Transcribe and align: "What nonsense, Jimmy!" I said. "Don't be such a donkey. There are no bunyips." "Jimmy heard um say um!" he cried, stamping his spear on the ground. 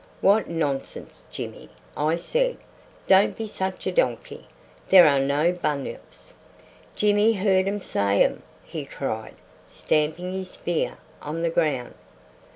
"What 0.19 0.49
nonsense, 0.49 1.23
Jimmy!" 1.29 1.69
I 1.95 2.15
said. 2.15 2.57
"Don't 3.05 3.37
be 3.37 3.45
such 3.45 3.85
a 3.85 3.91
donkey. 3.91 4.47
There 4.89 5.05
are 5.05 5.19
no 5.19 5.51
bunyips." 5.53 6.33
"Jimmy 6.95 7.33
heard 7.33 7.67
um 7.67 7.81
say 7.81 8.25
um!" 8.25 8.41
he 8.63 8.83
cried, 8.83 9.35
stamping 9.67 10.33
his 10.33 10.49
spear 10.49 10.97
on 11.21 11.43
the 11.43 11.51
ground. 11.51 11.93